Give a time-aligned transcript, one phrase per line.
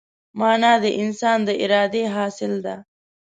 [0.39, 2.75] مانا د انسان د ارادې حاصل ده.